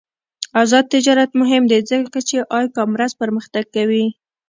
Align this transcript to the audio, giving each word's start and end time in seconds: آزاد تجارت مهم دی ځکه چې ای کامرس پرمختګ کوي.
آزاد 0.61 0.85
تجارت 0.93 1.31
مهم 1.41 1.63
دی 1.71 1.79
ځکه 1.89 2.19
چې 2.29 2.37
ای 2.57 2.65
کامرس 2.75 3.11
پرمختګ 3.21 3.65
کوي. 3.75 4.05